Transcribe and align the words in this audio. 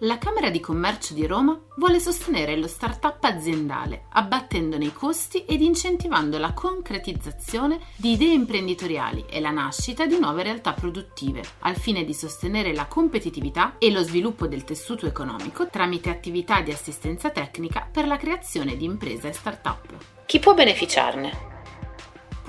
La 0.00 0.16
Camera 0.16 0.48
di 0.48 0.60
Commercio 0.60 1.12
di 1.12 1.26
Roma 1.26 1.60
vuole 1.76 2.00
sostenere 2.00 2.56
lo 2.56 2.66
start-up 2.66 3.22
aziendale, 3.24 4.04
abbattendone 4.10 4.86
i 4.86 4.92
costi 4.92 5.44
ed 5.44 5.60
incentivando 5.60 6.38
la 6.38 6.54
concretizzazione 6.54 7.80
di 7.96 8.12
idee 8.12 8.32
imprenditoriali 8.32 9.26
e 9.28 9.40
la 9.40 9.50
nascita 9.50 10.06
di 10.06 10.18
nuove 10.18 10.42
realtà 10.42 10.72
produttive, 10.72 11.42
al 11.60 11.76
fine 11.76 12.04
di 12.04 12.14
sostenere 12.14 12.72
la 12.72 12.86
competitività 12.86 13.74
e 13.78 13.90
lo 13.90 14.02
sviluppo 14.02 14.46
del 14.46 14.64
tessuto 14.64 15.06
economico 15.06 15.68
tramite 15.68 16.08
attività 16.08 16.62
di 16.62 16.70
assistenza 16.70 17.30
tecnica 17.30 17.86
per 17.90 18.06
la 18.06 18.16
creazione 18.16 18.76
di 18.76 18.84
imprese 18.84 19.28
e 19.28 19.32
start-up. 19.32 19.94
Chi 20.24 20.38
può 20.38 20.54
beneficiarne? 20.54 21.49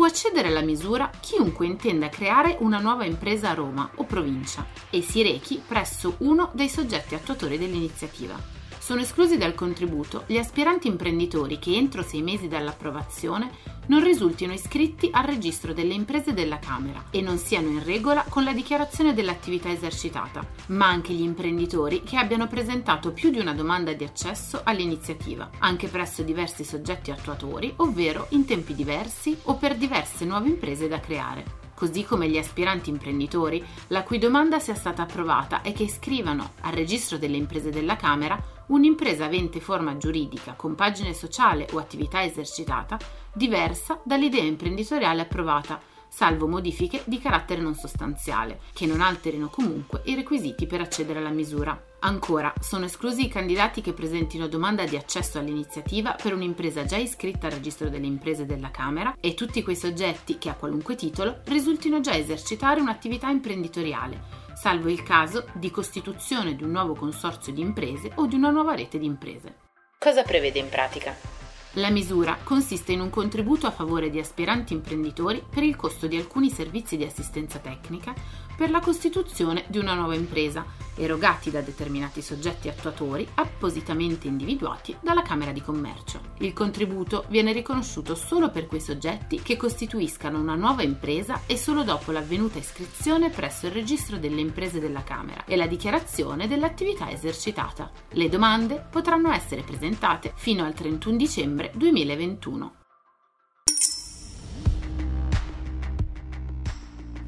Può 0.00 0.08
accedere 0.08 0.48
alla 0.48 0.62
misura 0.62 1.10
chiunque 1.20 1.66
intenda 1.66 2.08
creare 2.08 2.56
una 2.60 2.78
nuova 2.78 3.04
impresa 3.04 3.50
a 3.50 3.52
Roma 3.52 3.90
o 3.96 4.04
provincia 4.04 4.64
e 4.88 5.02
si 5.02 5.22
rechi 5.22 5.62
presso 5.68 6.14
uno 6.20 6.50
dei 6.54 6.70
soggetti 6.70 7.14
attuatori 7.14 7.58
dell'iniziativa. 7.58 8.59
Sono 8.90 9.02
esclusi 9.02 9.38
dal 9.38 9.54
contributo 9.54 10.24
gli 10.26 10.36
aspiranti 10.36 10.88
imprenditori 10.88 11.60
che 11.60 11.76
entro 11.76 12.02
sei 12.02 12.22
mesi 12.22 12.48
dall'approvazione 12.48 13.48
non 13.86 14.02
risultino 14.02 14.52
iscritti 14.52 15.08
al 15.12 15.26
registro 15.26 15.72
delle 15.72 15.94
imprese 15.94 16.34
della 16.34 16.58
Camera 16.58 17.04
e 17.12 17.20
non 17.20 17.38
siano 17.38 17.68
in 17.68 17.84
regola 17.84 18.24
con 18.28 18.42
la 18.42 18.52
dichiarazione 18.52 19.14
dell'attività 19.14 19.70
esercitata, 19.70 20.44
ma 20.70 20.88
anche 20.88 21.12
gli 21.12 21.22
imprenditori 21.22 22.02
che 22.02 22.16
abbiano 22.16 22.48
presentato 22.48 23.12
più 23.12 23.30
di 23.30 23.38
una 23.38 23.54
domanda 23.54 23.92
di 23.92 24.02
accesso 24.02 24.62
all'iniziativa, 24.64 25.48
anche 25.60 25.86
presso 25.86 26.24
diversi 26.24 26.64
soggetti 26.64 27.12
attuatori, 27.12 27.72
ovvero 27.76 28.26
in 28.30 28.44
tempi 28.44 28.74
diversi 28.74 29.38
o 29.42 29.54
per 29.54 29.76
diverse 29.76 30.24
nuove 30.24 30.48
imprese 30.48 30.88
da 30.88 30.98
creare. 30.98 31.58
Così 31.76 32.04
come 32.04 32.28
gli 32.28 32.36
aspiranti 32.36 32.90
imprenditori 32.90 33.64
la 33.86 34.02
cui 34.02 34.18
domanda 34.18 34.58
sia 34.58 34.74
stata 34.74 35.02
approvata 35.02 35.62
e 35.62 35.72
che 35.72 35.84
iscrivano 35.84 36.54
al 36.62 36.72
registro 36.72 37.18
delle 37.18 37.36
imprese 37.36 37.70
della 37.70 37.94
Camera 37.96 38.58
un'impresa 38.70 39.24
avente 39.24 39.60
forma 39.60 39.96
giuridica 39.96 40.54
con 40.54 40.74
pagine 40.74 41.14
sociale 41.14 41.66
o 41.72 41.78
attività 41.78 42.22
esercitata 42.22 42.98
diversa 43.32 44.00
dall'idea 44.04 44.42
imprenditoriale 44.42 45.22
approvata 45.22 45.80
salvo 46.10 46.48
modifiche 46.48 47.02
di 47.06 47.18
carattere 47.18 47.62
non 47.62 47.74
sostanziale, 47.74 48.60
che 48.72 48.84
non 48.84 49.00
alterino 49.00 49.48
comunque 49.48 50.02
i 50.06 50.16
requisiti 50.16 50.66
per 50.66 50.80
accedere 50.80 51.20
alla 51.20 51.30
misura. 51.30 51.80
Ancora, 52.00 52.52
sono 52.60 52.86
esclusi 52.86 53.26
i 53.26 53.28
candidati 53.28 53.80
che 53.80 53.92
presentino 53.92 54.48
domanda 54.48 54.84
di 54.84 54.96
accesso 54.96 55.38
all'iniziativa 55.38 56.16
per 56.20 56.34
un'impresa 56.34 56.84
già 56.84 56.96
iscritta 56.96 57.46
al 57.46 57.52
registro 57.52 57.88
delle 57.88 58.06
imprese 58.06 58.44
della 58.44 58.70
Camera 58.70 59.14
e 59.20 59.34
tutti 59.34 59.62
quei 59.62 59.76
soggetti 59.76 60.38
che 60.38 60.50
a 60.50 60.54
qualunque 60.54 60.96
titolo 60.96 61.40
risultino 61.44 62.00
già 62.00 62.16
esercitare 62.16 62.80
un'attività 62.80 63.28
imprenditoriale, 63.28 64.39
salvo 64.60 64.90
il 64.90 65.02
caso 65.02 65.46
di 65.54 65.70
costituzione 65.70 66.54
di 66.54 66.64
un 66.64 66.72
nuovo 66.72 66.94
consorzio 66.94 67.50
di 67.50 67.62
imprese 67.62 68.12
o 68.16 68.26
di 68.26 68.34
una 68.34 68.50
nuova 68.50 68.74
rete 68.74 68.98
di 68.98 69.06
imprese. 69.06 69.54
Cosa 69.98 70.22
prevede 70.22 70.58
in 70.58 70.68
pratica? 70.68 71.39
La 71.74 71.90
misura 71.90 72.36
consiste 72.42 72.90
in 72.90 73.00
un 73.00 73.10
contributo 73.10 73.68
a 73.68 73.70
favore 73.70 74.10
di 74.10 74.18
aspiranti 74.18 74.72
imprenditori 74.72 75.40
per 75.48 75.62
il 75.62 75.76
costo 75.76 76.08
di 76.08 76.16
alcuni 76.16 76.50
servizi 76.50 76.96
di 76.96 77.04
assistenza 77.04 77.60
tecnica 77.60 78.12
per 78.56 78.70
la 78.70 78.80
costituzione 78.80 79.64
di 79.68 79.78
una 79.78 79.94
nuova 79.94 80.16
impresa, 80.16 80.66
erogati 80.96 81.50
da 81.50 81.60
determinati 81.60 82.20
soggetti 82.20 82.68
attuatori 82.68 83.26
appositamente 83.34 84.26
individuati 84.26 84.94
dalla 85.00 85.22
Camera 85.22 85.52
di 85.52 85.62
Commercio. 85.62 86.20
Il 86.40 86.52
contributo 86.52 87.24
viene 87.28 87.52
riconosciuto 87.52 88.14
solo 88.14 88.50
per 88.50 88.66
quei 88.66 88.80
soggetti 88.80 89.40
che 89.40 89.56
costituiscano 89.56 90.38
una 90.38 90.56
nuova 90.56 90.82
impresa 90.82 91.42
e 91.46 91.56
solo 91.56 91.84
dopo 91.84 92.10
l'avvenuta 92.10 92.58
iscrizione 92.58 93.30
presso 93.30 93.66
il 93.66 93.72
registro 93.72 94.18
delle 94.18 94.40
imprese 94.40 94.80
della 94.80 95.04
Camera 95.04 95.44
e 95.46 95.56
la 95.56 95.66
dichiarazione 95.66 96.48
dell'attività 96.48 97.10
esercitata. 97.10 97.90
Le 98.10 98.28
domande 98.28 98.84
potranno 98.90 99.30
essere 99.32 99.62
presentate 99.62 100.32
fino 100.34 100.64
al 100.64 100.74
31 100.74 101.16
dicembre 101.16 101.59
2021. 101.68 102.74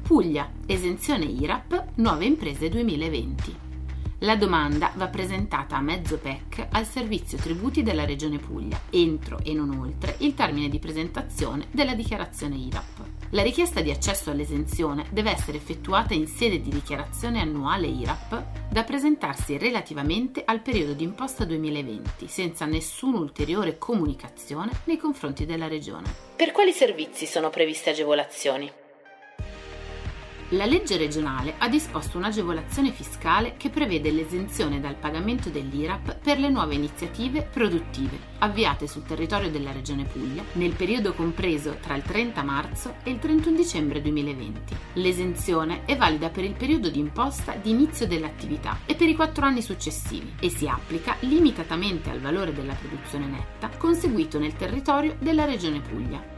Puglia, 0.01 0.51
esenzione 0.65 1.25
IRAP, 1.25 1.93
nuove 1.95 2.25
imprese 2.25 2.69
2020. 2.69 3.55
La 4.19 4.35
domanda 4.35 4.91
va 4.95 5.07
presentata 5.07 5.75
a 5.75 5.81
mezzo 5.81 6.17
PEC 6.17 6.67
al 6.71 6.85
servizio 6.85 7.37
tributi 7.37 7.83
della 7.83 8.05
Regione 8.05 8.37
Puglia, 8.37 8.79
entro 8.89 9.39
e 9.43 9.53
non 9.53 9.69
oltre 9.77 10.15
il 10.19 10.33
termine 10.33 10.69
di 10.69 10.79
presentazione 10.79 11.67
della 11.71 11.93
dichiarazione 11.93 12.55
IRAP. 12.55 13.02
La 13.33 13.41
richiesta 13.41 13.81
di 13.81 13.89
accesso 13.89 14.29
all'esenzione 14.29 15.07
deve 15.09 15.31
essere 15.31 15.57
effettuata 15.57 16.13
in 16.13 16.27
sede 16.27 16.61
di 16.61 16.69
dichiarazione 16.69 17.41
annuale 17.41 17.87
IRAP 17.87 18.69
da 18.69 18.83
presentarsi 18.83 19.57
relativamente 19.57 20.43
al 20.45 20.61
periodo 20.61 20.93
di 20.93 21.03
imposta 21.03 21.43
2020, 21.43 22.27
senza 22.27 22.65
nessuna 22.65 23.17
ulteriore 23.17 23.79
comunicazione 23.79 24.81
nei 24.83 24.97
confronti 24.97 25.47
della 25.47 25.67
Regione. 25.67 26.13
Per 26.35 26.51
quali 26.51 26.71
servizi 26.71 27.25
sono 27.25 27.49
previste 27.49 27.89
agevolazioni? 27.89 28.71
La 30.53 30.65
legge 30.65 30.97
regionale 30.97 31.55
ha 31.57 31.67
disposto 31.67 32.17
un'agevolazione 32.17 32.91
fiscale 32.91 33.55
che 33.57 33.69
prevede 33.69 34.11
l'esenzione 34.11 34.79
dal 34.79 34.95
pagamento 34.95 35.49
dell'IRAP 35.49 36.17
per 36.19 36.37
le 36.37 36.49
nuove 36.49 36.75
iniziative 36.75 37.41
produttive 37.41 38.31
avviate 38.39 38.87
sul 38.87 39.03
territorio 39.03 39.49
della 39.49 39.71
Regione 39.71 40.05
Puglia 40.05 40.43
nel 40.53 40.73
periodo 40.73 41.13
compreso 41.13 41.77
tra 41.81 41.95
il 41.95 42.03
30 42.03 42.43
marzo 42.43 42.95
e 43.03 43.09
il 43.09 43.19
31 43.19 43.55
dicembre 43.55 44.01
2020. 44.01 44.75
L'esenzione 44.93 45.85
è 45.85 45.97
valida 45.97 46.29
per 46.29 46.43
il 46.43 46.53
periodo 46.53 46.89
di 46.89 46.99
imposta 46.99 47.55
di 47.55 47.71
inizio 47.71 48.05
dell'attività 48.05 48.79
e 48.85 48.95
per 48.95 49.07
i 49.07 49.15
quattro 49.15 49.45
anni 49.45 49.61
successivi 49.61 50.33
e 50.39 50.49
si 50.49 50.67
applica 50.67 51.15
limitatamente 51.21 52.09
al 52.09 52.19
valore 52.19 52.53
della 52.53 52.75
produzione 52.75 53.25
netta 53.25 53.69
conseguito 53.77 54.37
nel 54.37 54.55
territorio 54.55 55.15
della 55.19 55.45
Regione 55.45 55.79
Puglia. 55.79 56.32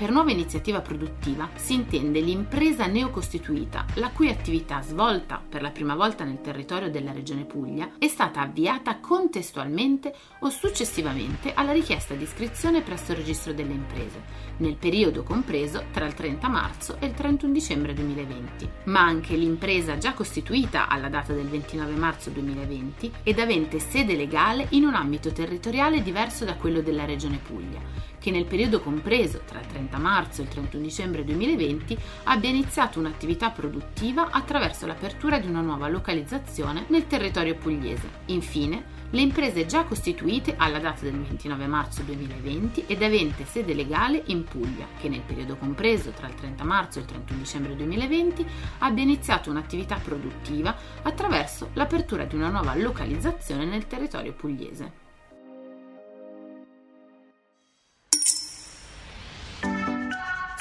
Per 0.00 0.10
nuova 0.10 0.30
iniziativa 0.30 0.80
produttiva 0.80 1.50
si 1.56 1.74
intende 1.74 2.20
l'impresa 2.20 2.86
neocostituita, 2.86 3.84
la 3.96 4.08
cui 4.08 4.30
attività 4.30 4.80
svolta 4.80 5.42
per 5.46 5.60
la 5.60 5.68
prima 5.68 5.94
volta 5.94 6.24
nel 6.24 6.40
territorio 6.40 6.88
della 6.88 7.12
Regione 7.12 7.44
Puglia 7.44 7.90
è 7.98 8.08
stata 8.08 8.40
avviata 8.40 8.98
contestualmente 8.98 10.14
o 10.38 10.48
successivamente 10.48 11.52
alla 11.52 11.72
richiesta 11.72 12.14
di 12.14 12.22
iscrizione 12.22 12.80
presso 12.80 13.12
il 13.12 13.18
registro 13.18 13.52
delle 13.52 13.74
imprese, 13.74 14.22
nel 14.56 14.76
periodo 14.76 15.22
compreso 15.22 15.84
tra 15.92 16.06
il 16.06 16.14
30 16.14 16.48
marzo 16.48 16.96
e 16.98 17.04
il 17.04 17.12
31 17.12 17.52
dicembre 17.52 17.92
2020, 17.92 18.70
ma 18.84 19.00
anche 19.00 19.36
l'impresa 19.36 19.98
già 19.98 20.14
costituita 20.14 20.88
alla 20.88 21.10
data 21.10 21.34
del 21.34 21.48
29 21.48 21.92
marzo 21.96 22.30
2020 22.30 23.12
ed 23.22 23.38
avente 23.38 23.78
sede 23.78 24.16
legale 24.16 24.64
in 24.70 24.84
un 24.84 24.94
ambito 24.94 25.30
territoriale 25.30 26.00
diverso 26.00 26.46
da 26.46 26.54
quello 26.54 26.80
della 26.80 27.04
Regione 27.04 27.36
Puglia 27.36 28.08
che 28.20 28.30
nel 28.30 28.44
periodo 28.44 28.80
compreso 28.80 29.40
tra 29.46 29.58
il 29.58 29.66
30 29.90 29.98
marzo 29.98 30.40
e 30.40 30.44
il 30.44 30.50
31 30.50 30.82
dicembre 30.82 31.24
2020 31.24 31.98
abbia 32.24 32.48
iniziato 32.48 33.00
un'attività 33.00 33.50
produttiva 33.50 34.30
attraverso 34.30 34.86
l'apertura 34.86 35.38
di 35.38 35.48
una 35.48 35.60
nuova 35.60 35.88
localizzazione 35.88 36.84
nel 36.88 37.08
territorio 37.08 37.56
pugliese. 37.56 38.08
Infine, 38.26 38.98
le 39.10 39.20
imprese 39.20 39.66
già 39.66 39.82
costituite 39.82 40.54
alla 40.56 40.78
data 40.78 41.02
del 41.02 41.18
29 41.18 41.66
marzo 41.66 42.02
2020 42.02 42.84
ed 42.86 43.02
avente 43.02 43.44
sede 43.44 43.74
legale 43.74 44.22
in 44.26 44.44
Puglia, 44.44 44.86
che 45.00 45.08
nel 45.08 45.22
periodo 45.22 45.56
compreso 45.56 46.10
tra 46.10 46.28
il 46.28 46.34
30 46.34 46.62
marzo 46.62 46.98
e 46.98 47.02
il 47.02 47.08
31 47.08 47.38
dicembre 47.40 47.74
2020 47.74 48.46
abbia 48.78 49.02
iniziato 49.02 49.50
un'attività 49.50 49.96
produttiva 49.96 50.76
attraverso 51.02 51.70
l'apertura 51.72 52.24
di 52.24 52.36
una 52.36 52.48
nuova 52.48 52.76
localizzazione 52.76 53.64
nel 53.64 53.88
territorio 53.88 54.32
pugliese. 54.32 55.08